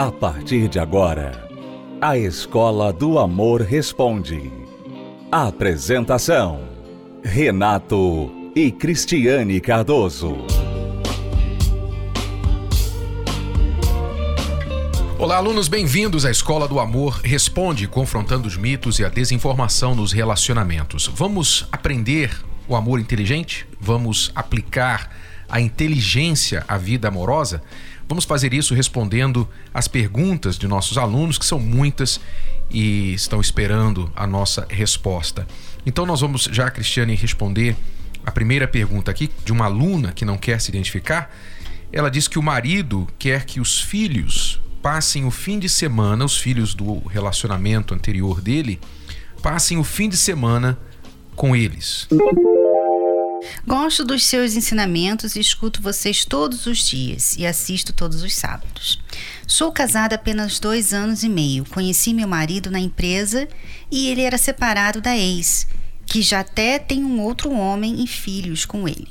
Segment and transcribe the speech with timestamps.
[0.00, 1.46] A partir de agora,
[2.00, 4.50] a Escola do Amor Responde.
[5.30, 6.62] Apresentação:
[7.22, 10.38] Renato e Cristiane Cardoso.
[15.18, 20.12] Olá, alunos, bem-vindos à Escola do Amor Responde, confrontando os mitos e a desinformação nos
[20.12, 21.10] relacionamentos.
[21.14, 22.34] Vamos aprender
[22.66, 23.66] o amor inteligente?
[23.78, 25.10] Vamos aplicar
[25.46, 27.62] a inteligência à vida amorosa?
[28.10, 32.20] Vamos fazer isso respondendo as perguntas de nossos alunos, que são muitas
[32.68, 35.46] e estão esperando a nossa resposta.
[35.86, 37.76] Então, nós vamos já, Cristiane, responder
[38.26, 41.32] a primeira pergunta aqui de uma aluna que não quer se identificar.
[41.92, 46.36] Ela diz que o marido quer que os filhos passem o fim de semana, os
[46.36, 48.80] filhos do relacionamento anterior dele,
[49.40, 50.76] passem o fim de semana
[51.36, 52.08] com eles.
[53.66, 59.00] Gosto dos seus ensinamentos e escuto vocês todos os dias e assisto todos os sábados.
[59.46, 61.64] Sou casada apenas dois anos e meio.
[61.64, 63.48] Conheci meu marido na empresa
[63.90, 65.66] e ele era separado da ex,
[66.06, 69.08] que já até tem um outro homem e filhos com ele.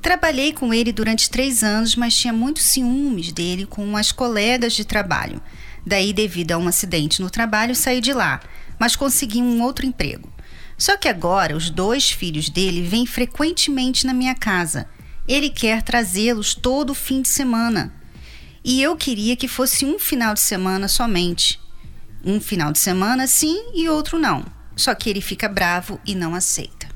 [0.00, 4.84] Trabalhei com ele durante três anos, mas tinha muitos ciúmes dele com as colegas de
[4.84, 5.42] trabalho.
[5.86, 8.40] Daí, devido a um acidente no trabalho, saí de lá,
[8.78, 10.32] mas consegui um outro emprego.
[10.80, 14.88] Só que agora os dois filhos dele vêm frequentemente na minha casa.
[15.28, 17.92] Ele quer trazê-los todo fim de semana.
[18.64, 21.60] E eu queria que fosse um final de semana somente.
[22.24, 24.42] Um final de semana sim e outro não.
[24.74, 26.88] Só que ele fica bravo e não aceita.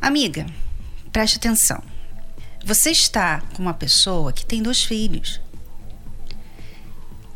[0.00, 0.46] Amiga,
[1.12, 1.82] preste atenção.
[2.64, 5.42] Você está com uma pessoa que tem dois filhos.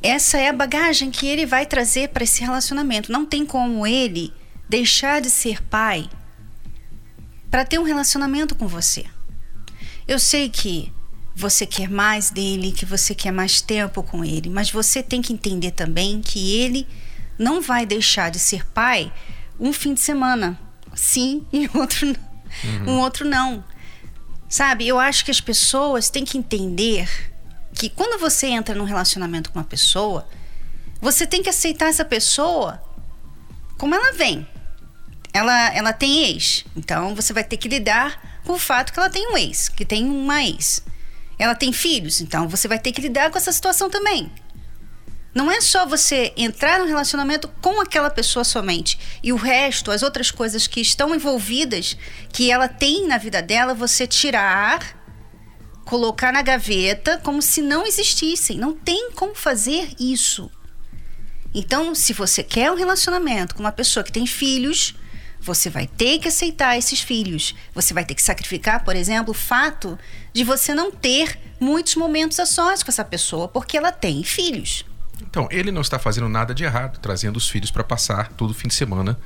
[0.02, 3.12] Essa é a bagagem que ele vai trazer para esse relacionamento.
[3.12, 4.32] Não tem como ele
[4.68, 6.08] deixar de ser pai
[7.50, 9.04] para ter um relacionamento com você.
[10.06, 10.92] Eu sei que
[11.34, 15.32] você quer mais dele, que você quer mais tempo com ele, mas você tem que
[15.32, 16.86] entender também que ele
[17.38, 19.12] não vai deixar de ser pai
[19.58, 20.58] um fim de semana,
[20.94, 22.94] sim, e outro uhum.
[22.94, 23.64] um outro não.
[24.48, 24.86] Sabe?
[24.86, 27.08] Eu acho que as pessoas têm que entender
[27.74, 30.28] que quando você entra num relacionamento com uma pessoa,
[31.00, 32.80] você tem que aceitar essa pessoa
[33.76, 34.46] como ela vem
[35.34, 36.64] ela, ela tem ex.
[36.76, 39.84] Então você vai ter que lidar com o fato que ela tem um ex, que
[39.84, 40.84] tem uma ex.
[41.36, 44.30] Ela tem filhos, então você vai ter que lidar com essa situação também.
[45.34, 50.04] Não é só você entrar no relacionamento com aquela pessoa somente e o resto, as
[50.04, 51.96] outras coisas que estão envolvidas,
[52.32, 54.96] que ela tem na vida dela, você tirar,
[55.84, 58.56] colocar na gaveta como se não existissem.
[58.56, 60.48] Não tem como fazer isso.
[61.52, 64.94] Então, se você quer um relacionamento com uma pessoa que tem filhos,
[65.44, 67.54] você vai ter que aceitar esses filhos.
[67.74, 69.98] Você vai ter que sacrificar, por exemplo, o fato
[70.32, 74.86] de você não ter muitos momentos a sós com essa pessoa, porque ela tem filhos.
[75.20, 78.68] Então, ele não está fazendo nada de errado, trazendo os filhos para passar todo fim
[78.68, 79.18] de semana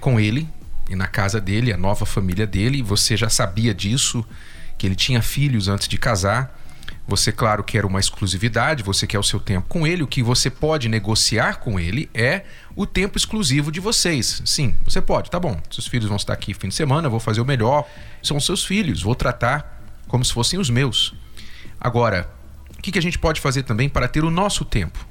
[0.00, 0.48] com ele
[0.88, 2.82] e na casa dele, a nova família dele.
[2.82, 4.24] Você já sabia disso,
[4.76, 6.60] que ele tinha filhos antes de casar.
[7.06, 10.02] Você, claro, quer uma exclusividade, você quer o seu tempo com ele.
[10.02, 14.42] O que você pode negociar com ele é o tempo exclusivo de vocês.
[14.44, 15.60] Sim, você pode, tá bom.
[15.70, 17.86] Seus filhos vão estar aqui fim de semana, vou fazer o melhor.
[18.22, 21.14] São seus filhos, vou tratar como se fossem os meus.
[21.80, 22.30] Agora,
[22.78, 25.06] o que a gente pode fazer também para ter o nosso tempo?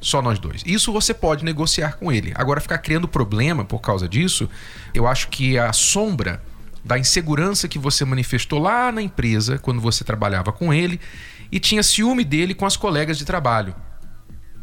[0.00, 0.62] Só nós dois.
[0.64, 2.32] Isso você pode negociar com ele.
[2.34, 4.48] Agora, ficar criando problema por causa disso,
[4.94, 6.42] eu acho que a sombra
[6.84, 11.00] da insegurança que você manifestou lá na empresa quando você trabalhava com ele
[11.52, 13.74] e tinha ciúme dele com as colegas de trabalho.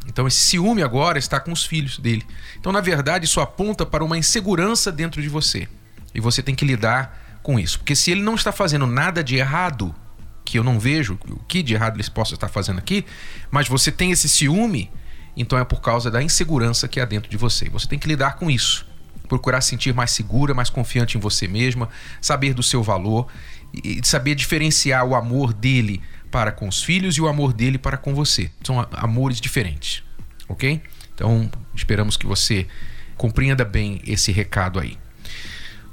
[0.08, 2.26] Então esse ciúme agora está com os filhos dele.
[2.60, 5.68] Então na verdade isso aponta para uma insegurança dentro de você.
[6.14, 9.36] E você tem que lidar com isso, porque se ele não está fazendo nada de
[9.36, 9.96] errado,
[10.44, 13.06] que eu não vejo o que de errado ele possa estar fazendo aqui,
[13.52, 14.90] mas você tem esse ciúme,
[15.36, 17.70] então é por causa da insegurança que há dentro de você.
[17.70, 18.87] Você tem que lidar com isso
[19.28, 21.90] procurar sentir mais segura, mais confiante em você mesma,
[22.22, 23.28] saber do seu valor
[23.74, 26.02] e saber diferenciar o amor dele
[26.32, 28.50] para com os filhos e o amor dele para com você.
[28.64, 30.04] São amores diferentes,
[30.48, 30.82] ok?
[31.14, 32.68] Então esperamos que você
[33.16, 34.98] compreenda bem esse recado aí.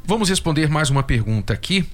[0.05, 1.87] Vamos responder mais uma pergunta aqui.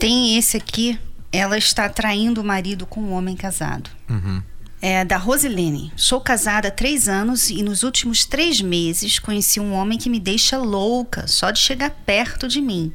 [0.00, 0.98] Tem esse aqui.
[1.30, 3.90] Ela está traindo o marido com um homem casado.
[4.08, 4.42] Uhum
[4.82, 5.92] é da Rosilene.
[5.96, 10.18] Sou casada há três anos e nos últimos três meses conheci um homem que me
[10.18, 12.92] deixa louca só de chegar perto de mim.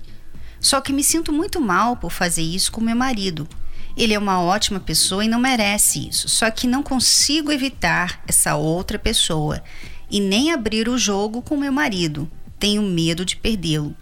[0.60, 3.48] Só que me sinto muito mal por fazer isso com meu marido.
[3.95, 6.28] Ele é uma ótima pessoa e não merece isso.
[6.28, 9.63] Só que não consigo evitar essa outra pessoa
[10.12, 12.30] e nem abrir o jogo com meu marido.
[12.60, 13.95] Tenho medo de perdê-lo.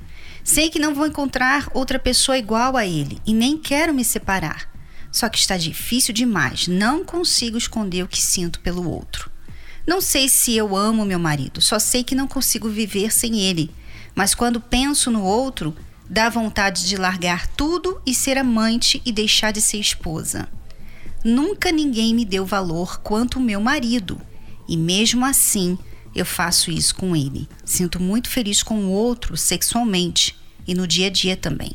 [0.43, 4.74] Sei que não vou encontrar outra pessoa igual a ele e nem quero me separar.
[5.15, 6.67] Só que está difícil demais.
[6.67, 9.31] Não consigo esconder o que sinto pelo outro.
[9.87, 13.71] Não sei se eu amo meu marido, só sei que não consigo viver sem ele.
[14.13, 15.73] Mas quando penso no outro,
[16.09, 20.49] dá vontade de largar tudo e ser amante e deixar de ser esposa.
[21.23, 24.19] Nunca ninguém me deu valor quanto o meu marido,
[24.67, 25.77] e mesmo assim
[26.13, 27.47] eu faço isso com ele.
[27.63, 30.35] Sinto muito feliz com o outro sexualmente
[30.67, 31.71] e no dia a dia também.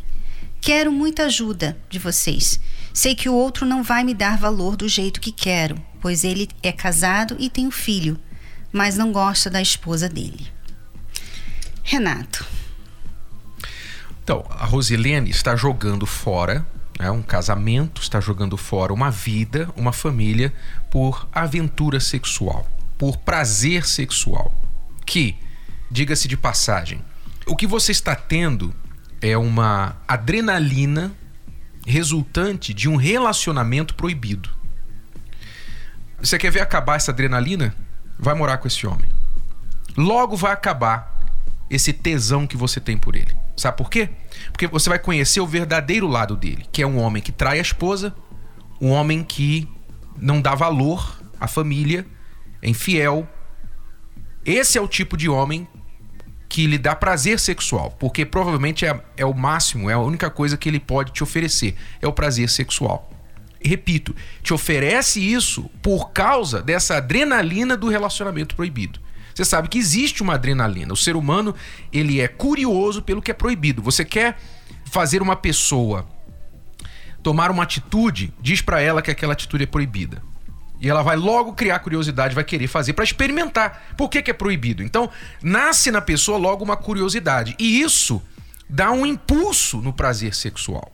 [0.61, 2.61] Quero muita ajuda de vocês.
[2.93, 6.49] Sei que o outro não vai me dar valor do jeito que quero, pois ele
[6.63, 8.19] é casado e tem um filho,
[8.73, 10.49] mas não gosta da esposa dele.
[11.83, 12.45] Renato.
[14.23, 16.67] Então, a Rosilene está jogando fora
[17.01, 20.53] né, um casamento, está jogando fora uma vida, uma família,
[20.91, 24.55] por aventura sexual, por prazer sexual.
[25.07, 25.35] Que,
[25.91, 27.01] diga-se de passagem,
[27.47, 28.75] o que você está tendo
[29.23, 31.11] é uma adrenalina
[31.87, 34.50] resultante de um relacionamento proibido.
[36.21, 37.75] Você quer ver acabar essa adrenalina?
[38.19, 39.09] Vai morar com esse homem.
[39.97, 41.19] Logo vai acabar
[41.71, 43.35] esse tesão que você tem por ele.
[43.56, 44.11] Sabe por quê?
[44.53, 47.62] Porque você vai conhecer o verdadeiro lado dele, que é um homem que trai a
[47.62, 48.15] esposa,
[48.81, 49.69] um homem que
[50.17, 52.06] não dá valor à família,
[52.61, 53.29] é infiel.
[54.44, 55.67] Esse é o tipo de homem
[56.50, 60.56] que lhe dá prazer sexual, porque provavelmente é, é o máximo, é a única coisa
[60.56, 63.08] que ele pode te oferecer, é o prazer sexual.
[63.62, 68.99] repito, te oferece isso por causa dessa adrenalina do relacionamento proibido.
[69.32, 70.93] Você sabe que existe uma adrenalina.
[70.93, 71.55] O ser humano,
[71.93, 73.81] ele é curioso pelo que é proibido.
[73.82, 74.37] Você quer
[74.87, 76.08] fazer uma pessoa
[77.23, 80.23] tomar uma atitude, diz para ela que aquela atitude é proibida.
[80.81, 83.94] E ela vai logo criar curiosidade, vai querer fazer para experimentar.
[83.97, 84.82] Por que, que é proibido?
[84.82, 85.11] Então,
[85.43, 87.55] nasce na pessoa logo uma curiosidade.
[87.59, 88.23] E isso
[88.69, 90.91] dá um impulso no prazer sexual.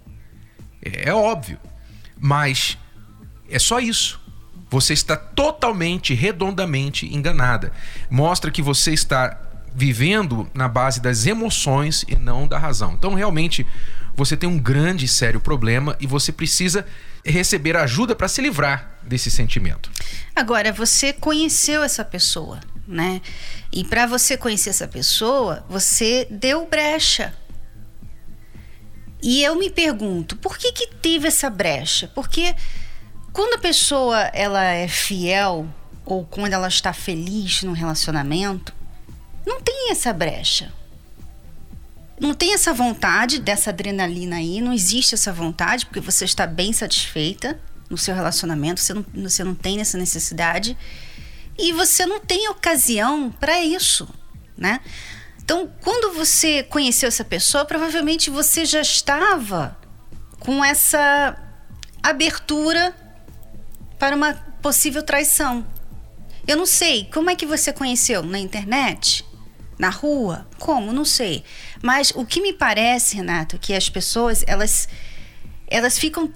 [0.82, 1.58] É, é óbvio.
[2.18, 2.76] Mas
[3.48, 4.20] é só isso.
[4.68, 7.72] Você está totalmente, redondamente enganada.
[8.10, 9.40] Mostra que você está
[9.72, 12.94] vivendo na base das emoções e não da razão.
[12.94, 13.64] Então, realmente,
[14.16, 16.86] você tem um grande e sério problema e você precisa
[17.24, 19.90] receber ajuda para se livrar desse sentimento.
[20.34, 23.20] Agora, você conheceu essa pessoa, né?
[23.70, 27.34] E para você conhecer essa pessoa, você deu brecha.
[29.22, 32.10] E eu me pergunto, por que que teve essa brecha?
[32.14, 32.54] Porque
[33.32, 35.68] quando a pessoa ela é fiel
[36.04, 38.72] ou quando ela está feliz no relacionamento,
[39.44, 40.72] não tem essa brecha
[42.20, 46.72] não tem essa vontade dessa adrenalina aí, não existe essa vontade, porque você está bem
[46.72, 47.60] satisfeita
[47.90, 50.76] no seu relacionamento, você não, você não tem essa necessidade
[51.58, 54.08] e você não tem ocasião para isso,
[54.56, 54.80] né?
[55.42, 59.78] Então, quando você conheceu essa pessoa, provavelmente você já estava
[60.40, 61.36] com essa
[62.02, 62.94] abertura
[63.98, 65.66] para uma possível traição.
[66.46, 68.22] Eu não sei, como é que você conheceu?
[68.22, 69.25] Na internet?
[69.78, 70.46] Na rua?
[70.58, 70.93] Como?
[70.93, 71.44] Não sei.
[71.82, 74.88] Mas o que me parece, Renato, que as pessoas elas
[75.69, 76.32] elas ficam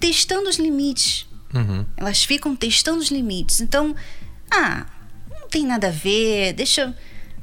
[0.00, 1.26] testando os limites.
[1.54, 1.86] Uhum.
[1.96, 3.60] Elas ficam testando os limites.
[3.60, 3.94] Então,
[4.50, 4.86] ah,
[5.30, 6.94] não tem nada a ver, deixa,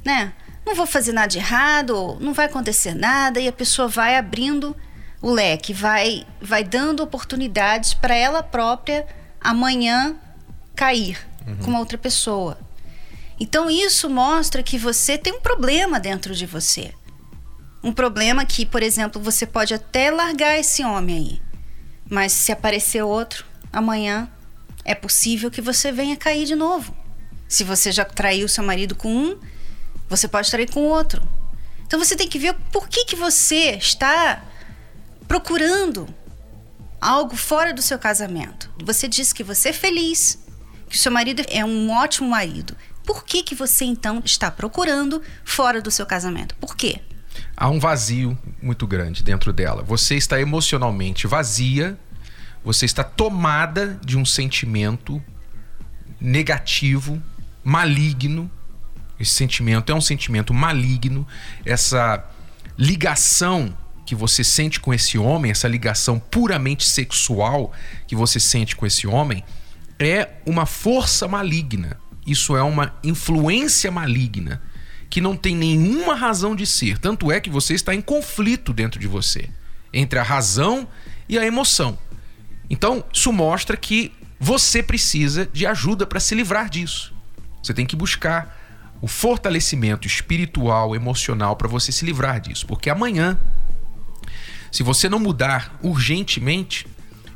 [0.04, 0.32] né?
[0.66, 4.76] Não vou fazer nada de errado, não vai acontecer nada e a pessoa vai abrindo
[5.20, 9.06] o leque, vai vai dando oportunidades para ela própria
[9.40, 10.16] amanhã
[10.74, 11.56] cair uhum.
[11.56, 12.58] com uma outra pessoa.
[13.42, 16.94] Então isso mostra que você tem um problema dentro de você.
[17.82, 21.42] Um problema que, por exemplo, você pode até largar esse homem aí.
[22.08, 24.30] Mas se aparecer outro amanhã,
[24.84, 26.96] é possível que você venha cair de novo.
[27.48, 29.40] Se você já traiu seu marido com um,
[30.08, 31.20] você pode trair com outro.
[31.84, 34.40] Então você tem que ver por que, que você está
[35.26, 36.06] procurando
[37.00, 38.70] algo fora do seu casamento.
[38.84, 40.38] Você diz que você é feliz,
[40.88, 42.76] que seu marido é um ótimo marido.
[43.04, 46.54] Por que, que você então está procurando fora do seu casamento?
[46.56, 47.00] Por quê?
[47.56, 49.82] há um vazio muito grande dentro dela.
[49.82, 51.98] Você está emocionalmente vazia,
[52.64, 55.22] você está tomada de um sentimento
[56.20, 57.22] negativo,
[57.62, 58.50] maligno.
[59.18, 61.26] Esse sentimento é um sentimento maligno,
[61.64, 62.24] essa
[62.76, 67.72] ligação que você sente com esse homem, essa ligação puramente sexual
[68.06, 69.44] que você sente com esse homem,
[69.98, 72.01] é uma força maligna.
[72.26, 74.62] Isso é uma influência maligna
[75.10, 76.96] que não tem nenhuma razão de ser.
[76.98, 79.48] Tanto é que você está em conflito dentro de você
[79.92, 80.88] entre a razão
[81.28, 81.98] e a emoção.
[82.70, 87.14] Então, isso mostra que você precisa de ajuda para se livrar disso.
[87.62, 88.58] Você tem que buscar
[89.00, 93.38] o fortalecimento espiritual, emocional para você se livrar disso, porque amanhã,
[94.70, 96.86] se você não mudar urgentemente,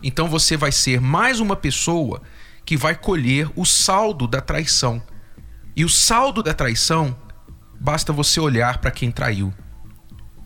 [0.02, 2.22] então você vai ser mais uma pessoa
[2.66, 5.00] que vai colher o saldo da traição.
[5.76, 7.16] E o saldo da traição
[7.80, 9.54] basta você olhar para quem traiu.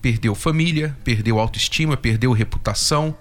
[0.02, 3.16] Perdeu família, perdeu autoestima, perdeu reputação.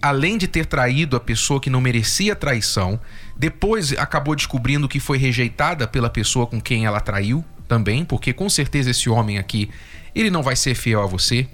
[0.00, 3.00] Além de ter traído a pessoa que não merecia traição,
[3.36, 8.48] depois acabou descobrindo que foi rejeitada pela pessoa com quem ela traiu também, porque com
[8.48, 9.70] certeza esse homem aqui,
[10.14, 11.48] ele não vai ser fiel a você.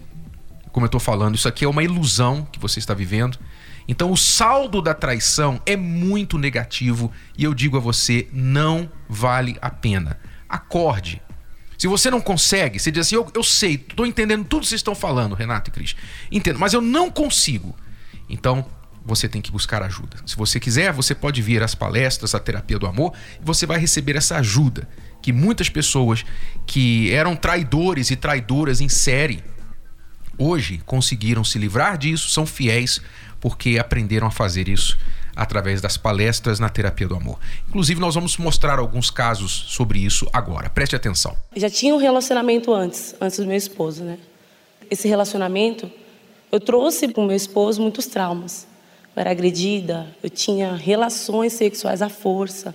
[0.73, 3.39] Como eu estou falando, isso aqui é uma ilusão que você está vivendo.
[3.91, 9.57] Então o saldo da traição é muito negativo e eu digo a você, não vale
[9.61, 10.17] a pena.
[10.49, 11.21] Acorde.
[11.77, 14.79] Se você não consegue, você diz assim: eu, eu sei, estou entendendo tudo que vocês
[14.79, 15.97] estão falando, Renato e Cris.
[16.31, 17.75] Entendo, mas eu não consigo.
[18.29, 18.65] Então,
[19.05, 20.19] você tem que buscar ajuda.
[20.25, 23.81] Se você quiser, você pode vir às palestras, à terapia do amor, e você vai
[23.81, 24.89] receber essa ajuda
[25.21, 26.25] que muitas pessoas
[26.65, 29.43] que eram traidores e traidoras em série
[30.39, 33.03] hoje conseguiram se livrar disso, são fiéis
[33.41, 34.99] porque aprenderam a fazer isso
[35.35, 37.39] através das palestras na terapia do amor.
[37.69, 40.69] Inclusive, nós vamos mostrar alguns casos sobre isso agora.
[40.69, 41.37] Preste atenção.
[41.57, 44.19] Já tinha um relacionamento antes, antes do meu esposo, né?
[44.91, 45.91] Esse relacionamento,
[46.51, 48.67] eu trouxe para o meu esposo muitos traumas.
[49.17, 52.75] Eu era agredida, eu tinha relações sexuais à força.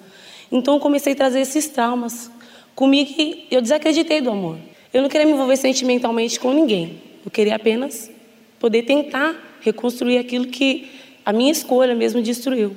[0.52, 2.32] Então, eu comecei a trazer esses traumas
[2.74, 4.58] comigo e eu desacreditei do amor.
[4.94, 7.02] Eu não queria me envolver sentimentalmente com ninguém.
[7.24, 8.10] Eu queria apenas
[8.60, 10.90] poder tentar reconstruir aquilo que
[11.26, 12.76] a minha escolha mesmo destruiu.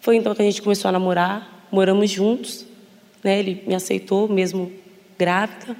[0.00, 2.66] Foi então que a gente começou a namorar, moramos juntos,
[3.22, 3.38] né?
[3.38, 4.72] Ele me aceitou mesmo
[5.18, 5.76] grávida.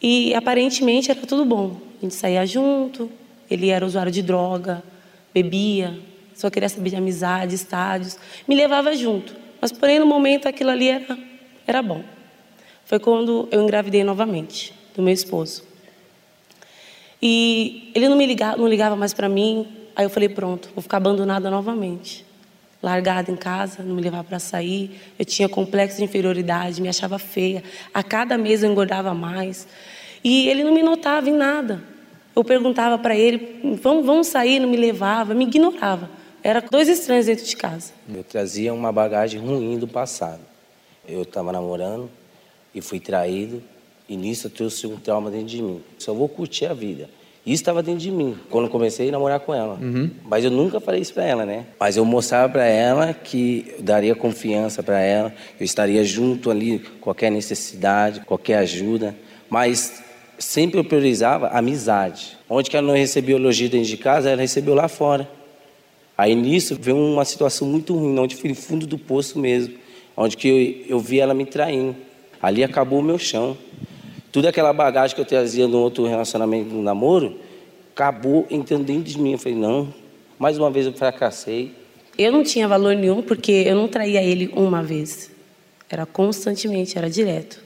[0.00, 1.80] E aparentemente era tudo bom.
[1.98, 3.10] A gente saía junto,
[3.50, 4.82] ele era usuário de droga,
[5.32, 5.98] bebia,
[6.34, 9.34] só queria saber de amizade, estádios, me levava junto.
[9.60, 11.18] Mas porém no momento aquilo ali era
[11.66, 12.02] era bom.
[12.84, 15.64] Foi quando eu engravidei novamente do meu esposo.
[17.20, 19.66] E ele não me ligava, não ligava mais para mim.
[19.94, 22.24] Aí eu falei, pronto, vou ficar abandonada novamente.
[22.82, 25.00] Largada em casa, não me levava para sair.
[25.18, 27.62] Eu tinha complexo de inferioridade, me achava feia.
[27.92, 29.66] A cada mês eu engordava mais.
[30.22, 31.82] E ele não me notava em nada.
[32.34, 36.10] Eu perguntava para ele, vamos, vamos sair, não me levava, me ignorava.
[36.42, 37.92] Era dois estranhos dentro de casa.
[38.12, 40.42] Eu trazia uma bagagem ruim do passado.
[41.08, 42.10] Eu estava namorando
[42.74, 43.62] e fui traído.
[44.08, 45.80] E nisso eu trouxe um trauma dentro de mim.
[45.98, 47.08] Só vou curtir a vida.
[47.46, 49.78] Isso estava dentro de mim, quando comecei a namorar com ela.
[49.80, 50.10] Uhum.
[50.24, 51.66] Mas eu nunca falei isso para ela, né?
[51.78, 56.80] Mas eu mostrava para ela que eu daria confiança para ela, eu estaria junto ali,
[57.00, 59.14] qualquer necessidade, qualquer ajuda.
[59.48, 60.02] Mas
[60.40, 62.36] sempre eu priorizava a amizade.
[62.50, 65.30] Onde que ela não recebeu elogio dentro de casa, ela recebeu lá fora.
[66.18, 69.74] Aí nisso veio uma situação muito ruim, onde fui no fundo do poço mesmo,
[70.16, 71.94] onde que eu, eu vi ela me traindo.
[72.42, 73.56] Ali acabou o meu chão.
[74.32, 77.38] Tudo aquela bagagem que eu trazia no outro relacionamento, no namoro,
[77.94, 79.32] acabou entrando dentro de mim.
[79.32, 79.92] Eu falei, não,
[80.38, 81.72] mais uma vez eu fracassei.
[82.18, 85.30] Eu não tinha valor nenhum porque eu não traía ele uma vez.
[85.88, 87.62] Era constantemente, era direto.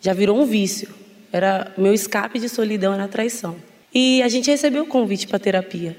[0.00, 0.88] Já virou um vício.
[1.32, 3.56] Era meu escape de solidão era a traição.
[3.92, 5.96] E a gente recebeu o convite para terapia.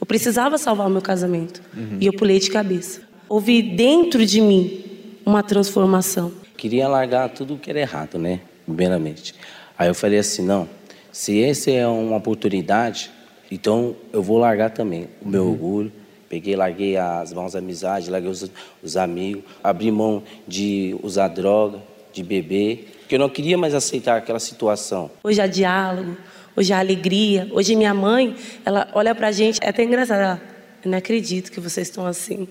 [0.00, 1.98] Eu precisava salvar o meu casamento uhum.
[2.00, 3.02] e eu pulei de cabeça.
[3.28, 4.84] Houve dentro de mim
[5.24, 6.32] uma transformação.
[6.56, 8.40] Queria largar tudo que era errado, né?
[8.64, 9.34] Primeiramente.
[9.78, 10.68] Aí eu falei assim, não,
[11.12, 13.10] se essa é uma oportunidade,
[13.50, 15.50] então eu vou largar também o meu uhum.
[15.50, 15.92] orgulho.
[16.28, 18.50] Peguei, larguei as mãos amizades, larguei os,
[18.82, 21.78] os amigos, abri mão de usar droga,
[22.12, 25.10] de beber, porque eu não queria mais aceitar aquela situação.
[25.22, 26.16] Hoje há diálogo,
[26.56, 27.48] hoje há alegria.
[27.52, 30.42] Hoje minha mãe, ela olha pra gente, é até engraçado, ela,
[30.84, 32.48] eu não acredito que vocês estão assim.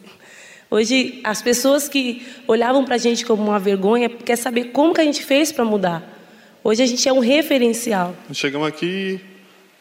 [0.74, 5.02] Hoje, as pessoas que olhavam para a gente como uma vergonha quer saber como que
[5.02, 6.02] a gente fez para mudar.
[6.64, 8.16] Hoje a gente é um referencial.
[8.34, 9.22] Chegamos aqui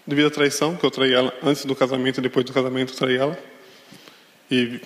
[0.07, 2.97] devido à traição, que eu traí ela antes do casamento e depois do casamento eu
[2.99, 3.39] traí ela.
[4.51, 4.83] E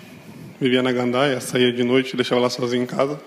[0.61, 3.21] vivia na gandaia, saía de noite e deixava ela sozinha em casa.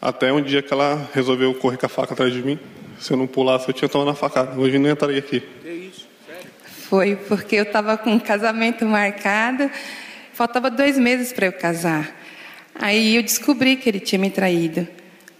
[0.00, 2.56] Até um dia que ela resolveu correr com a faca atrás de mim.
[3.00, 4.56] Se eu não pulasse, eu tinha tomado na facada.
[4.56, 5.40] Hoje nem estaria aqui.
[5.40, 6.06] Que isso?
[6.24, 6.50] Sério?
[6.88, 9.68] Foi porque eu estava com um casamento marcado
[10.38, 12.16] Faltava dois meses para eu casar.
[12.72, 14.86] Aí eu descobri que ele tinha me traído.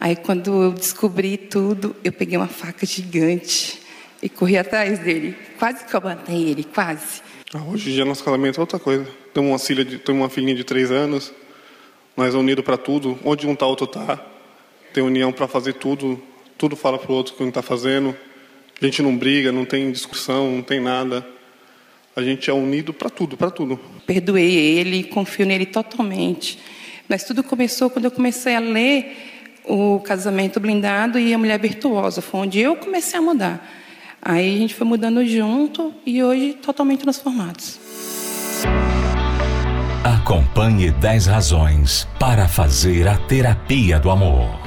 [0.00, 3.80] Aí quando eu descobri tudo, eu peguei uma faca gigante
[4.20, 5.36] e corri atrás dele.
[5.56, 7.22] Quase que eu matei ele, quase.
[7.54, 9.06] Ah, hoje em dia nosso casamento é outra coisa.
[9.32, 11.32] Temos uma filha de, temos uma filhinha de três anos.
[12.16, 13.20] Nós é unidos para tudo.
[13.24, 14.20] Onde um tá, outro tá.
[14.92, 16.20] Tem união para fazer tudo.
[16.58, 18.16] Tudo fala pro outro o que um está fazendo.
[18.82, 21.24] A gente não briga, não tem discussão, não tem nada.
[22.18, 23.78] A gente é unido para tudo, para tudo.
[24.04, 26.58] Perdoei ele, confio nele totalmente.
[27.08, 32.20] Mas tudo começou quando eu comecei a ler o Casamento Blindado e a Mulher Virtuosa.
[32.20, 33.70] Foi onde eu comecei a mudar.
[34.20, 37.78] Aí a gente foi mudando junto e hoje totalmente transformados.
[40.02, 44.58] Acompanhe 10 razões para fazer a terapia do amor.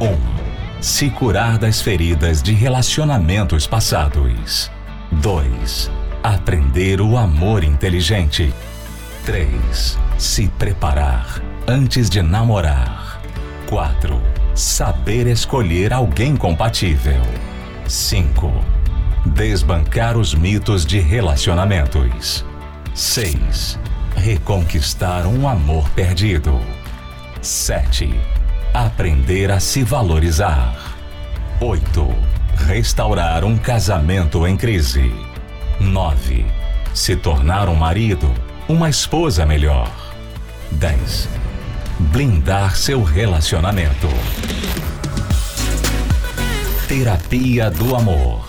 [0.00, 0.06] 1.
[0.06, 4.68] Um, se curar das feridas de relacionamentos passados.
[5.12, 5.99] 2.
[6.22, 8.52] Aprender o amor inteligente.
[9.24, 9.98] 3.
[10.18, 13.22] Se preparar antes de namorar.
[13.66, 14.20] 4.
[14.54, 17.22] Saber escolher alguém compatível.
[17.88, 18.52] 5.
[19.24, 22.44] Desbancar os mitos de relacionamentos.
[22.94, 23.78] 6.
[24.14, 26.60] Reconquistar um amor perdido.
[27.40, 28.14] 7.
[28.74, 30.76] Aprender a se valorizar.
[31.62, 32.14] 8.
[32.66, 35.29] Restaurar um casamento em crise.
[35.80, 36.44] 9.
[36.92, 38.30] Se tornar um marido,
[38.68, 39.90] uma esposa melhor.
[40.72, 41.28] 10.
[41.98, 44.08] Blindar seu relacionamento.
[46.86, 48.46] Terapia do Amor.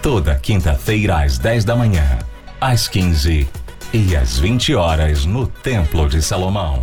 [0.00, 2.18] Toda quinta-feira às 10 da manhã,
[2.60, 3.48] às 15
[3.92, 6.82] e às 20 horas no Templo de Salomão.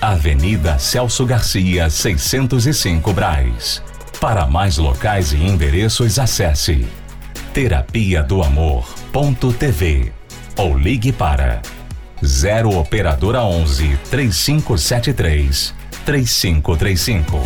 [0.00, 3.82] Avenida Celso Garcia, 605 Braz.
[4.20, 6.86] Para mais locais e endereços, acesse
[7.52, 8.42] terapia do
[9.12, 10.12] amor.tv
[10.56, 11.60] ou ligue para
[12.24, 15.74] 0 operadora 11 3573
[16.04, 17.38] 3535.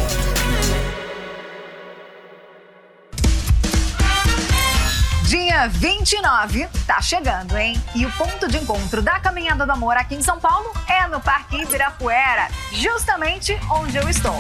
[5.27, 7.81] Dia 29 tá chegando, hein?
[7.95, 11.21] E o ponto de encontro da Caminhada do Amor aqui em São Paulo é no
[11.21, 14.37] Parque Ibirapuera, justamente onde eu estou.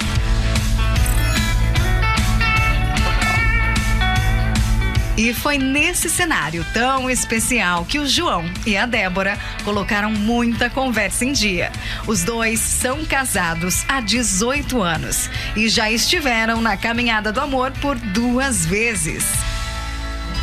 [5.16, 11.24] E foi nesse cenário tão especial que o João e a Débora colocaram muita conversa
[11.24, 11.70] em dia.
[12.04, 17.96] Os dois são casados há 18 anos e já estiveram na caminhada do amor por
[17.96, 19.24] duas vezes.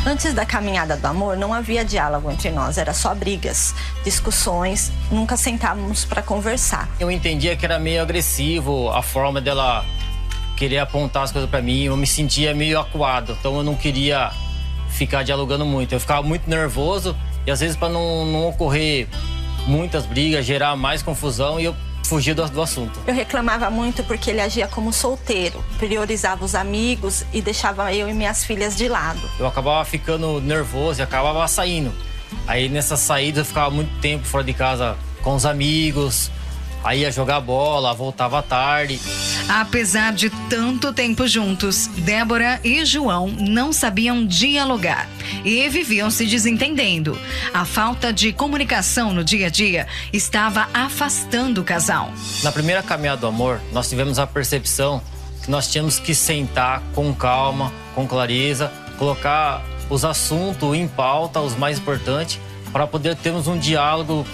[0.06, 5.36] Antes da caminhada do amor, não havia diálogo entre nós, era só brigas, discussões, nunca
[5.36, 6.88] sentávamos para conversar.
[6.98, 9.84] Eu entendia que era meio agressivo a forma dela
[10.56, 14.32] querer apontar as coisas para mim, eu me sentia meio acuado, então eu não queria
[14.92, 15.92] ficar dialogando muito.
[15.92, 19.08] Eu ficava muito nervoso e às vezes para não, não ocorrer
[19.66, 21.74] muitas brigas, gerar mais confusão e eu
[22.04, 23.00] fugia do, do, assunto.
[23.06, 28.12] Eu reclamava muito porque ele agia como solteiro, priorizava os amigos e deixava eu e
[28.12, 29.20] minhas filhas de lado.
[29.38, 31.92] Eu acabava ficando nervoso e acabava saindo.
[32.46, 36.30] Aí nessas saídas eu ficava muito tempo fora de casa com os amigos,
[36.84, 39.00] Aí ia jogar bola, voltava tarde.
[39.48, 45.08] Apesar de tanto tempo juntos, Débora e João não sabiam dialogar
[45.44, 47.18] e viviam se desentendendo.
[47.54, 52.12] A falta de comunicação no dia a dia estava afastando o casal.
[52.42, 55.00] Na primeira caminhada do amor, nós tivemos a percepção
[55.42, 61.56] que nós tínhamos que sentar com calma, com clareza, colocar os assuntos em pauta, os
[61.56, 62.40] mais importantes,
[62.72, 64.26] para poder termos um diálogo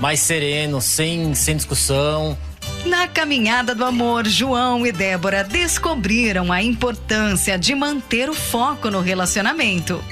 [0.00, 2.36] mais sereno, sem, sem discussão.
[2.84, 9.00] Na caminhada do amor, João e Débora descobriram a importância de manter o foco no
[9.00, 10.02] relacionamento.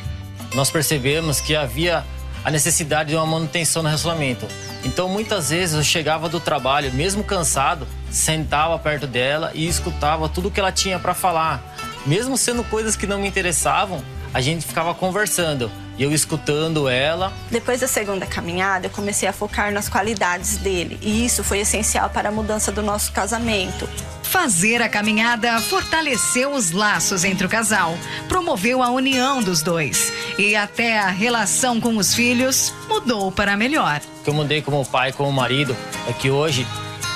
[0.55, 2.05] Nós percebemos que havia
[2.45, 4.47] a necessidade de uma manutenção no relacionamento.
[4.85, 10.51] Então, muitas vezes eu chegava do trabalho, mesmo cansado, sentava perto dela e escutava tudo
[10.51, 11.63] que ela tinha para falar.
[12.07, 14.03] Mesmo sendo coisas que não me interessavam,
[14.33, 15.71] a gente ficava conversando
[16.01, 17.31] e eu escutando ela.
[17.51, 22.09] Depois da segunda caminhada, eu comecei a focar nas qualidades dele, e isso foi essencial
[22.09, 23.87] para a mudança do nosso casamento.
[24.23, 30.57] Fazer a caminhada fortaleceu os laços entre o casal, promoveu a união dos dois e
[30.57, 34.01] até a relação com os filhos mudou para melhor.
[34.21, 35.77] O que eu mudei como pai, como marido,
[36.09, 36.67] é que hoje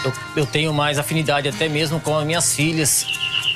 [0.04, 3.06] eu, eu tenho mais afinidade até mesmo com as minhas filhas.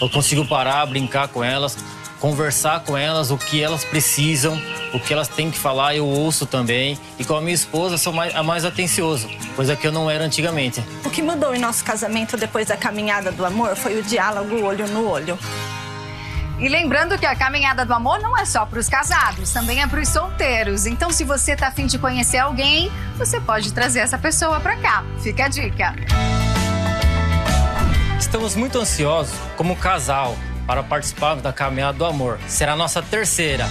[0.00, 1.76] Eu consigo parar, brincar com elas,
[2.20, 4.60] conversar com elas o que elas precisam,
[4.92, 6.98] o que elas têm que falar, eu ouço também.
[7.18, 10.24] E com a minha esposa, sou mais, a mais atencioso, coisa que eu não era
[10.24, 10.82] antigamente.
[11.04, 14.86] O que mudou em nosso casamento depois da caminhada do amor foi o diálogo olho
[14.88, 15.38] no olho.
[16.58, 19.86] E lembrando que a caminhada do amor não é só para os casados, também é
[19.86, 20.86] para os solteiros.
[20.86, 25.04] Então, se você tá afim de conhecer alguém, você pode trazer essa pessoa para cá.
[25.22, 25.94] Fica a dica.
[28.18, 30.36] Estamos muito ansiosos como casal
[30.68, 32.38] para participar da Caminhada do Amor.
[32.46, 33.66] Será a nossa terceira.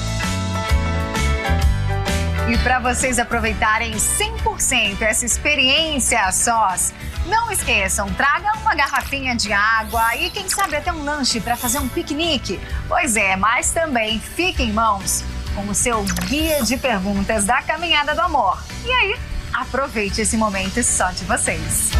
[2.49, 6.91] E para vocês aproveitarem 100% essa experiência a sós,
[7.27, 11.77] não esqueçam, traga uma garrafinha de água e quem sabe até um lanche para fazer
[11.77, 12.60] um piquenique.
[12.88, 18.15] Pois é, mas também fique em mãos com o seu guia de perguntas da Caminhada
[18.15, 18.57] do Amor.
[18.83, 19.19] E aí,
[19.53, 21.91] aproveite esse momento só de vocês.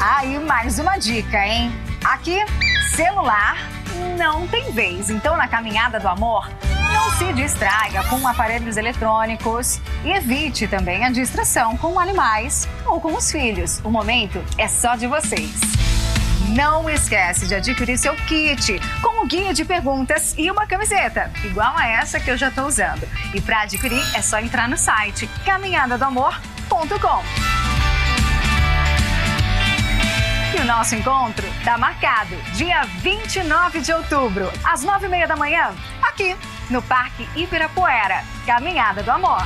[0.00, 1.87] Aí, ah, mais uma dica, hein?
[2.04, 2.38] Aqui,
[2.94, 3.56] celular
[4.16, 5.10] não tem vez.
[5.10, 6.48] Então, na caminhada do amor,
[6.92, 13.14] Não se distraia com aparelhos eletrônicos e evite também a distração com animais ou com
[13.14, 13.78] os filhos.
[13.84, 15.52] O momento é só de vocês.
[16.48, 21.76] Não esquece de adquirir seu kit com o guia de perguntas e uma camiseta, igual
[21.76, 23.06] a essa que eu já estou usando.
[23.34, 27.57] E para adquirir é só entrar no site caminhadadoamor.com.
[30.54, 35.36] E o nosso encontro está marcado dia 29 de outubro, às nove e meia da
[35.36, 36.34] manhã, aqui
[36.70, 39.42] no Parque Ibirapuera, Caminhada do Amor.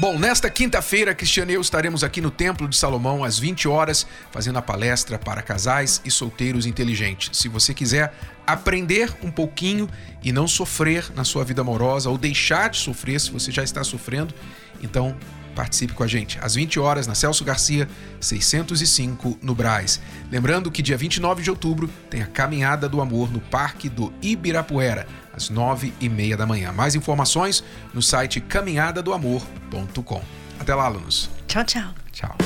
[0.00, 4.06] Bom, nesta quinta-feira, Cristiane e eu estaremos aqui no Templo de Salomão às 20 horas,
[4.30, 7.38] fazendo a palestra para casais e solteiros inteligentes.
[7.38, 8.10] Se você quiser
[8.46, 9.86] aprender um pouquinho
[10.24, 13.84] e não sofrer na sua vida amorosa ou deixar de sofrer se você já está
[13.84, 14.34] sofrendo,
[14.82, 15.14] então
[15.54, 17.86] participe com a gente às 20 horas na Celso Garcia,
[18.22, 20.00] 605 no Braz.
[20.32, 25.06] Lembrando que dia 29 de outubro tem a Caminhada do Amor no Parque do Ibirapuera
[25.40, 26.70] às nove e meia da manhã.
[26.72, 30.22] Mais informações no site caminhadadoamor.com.
[30.58, 31.30] Até lá, alunos.
[31.48, 31.90] Tchau, tchau.
[32.12, 32.36] Tchau.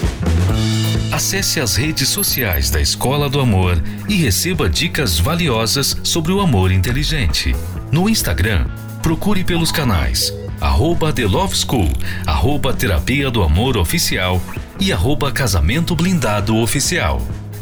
[1.13, 6.71] Acesse as redes sociais da Escola do Amor e receba dicas valiosas sobre o amor
[6.71, 7.55] inteligente.
[7.91, 8.67] No Instagram,
[9.03, 11.93] procure pelos canais arroba The Love School,
[12.25, 14.41] arroba Terapia do Amor Oficial
[14.81, 17.21] e arroba Casamento Blindado Oficial